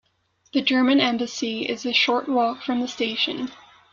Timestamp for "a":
1.85-1.93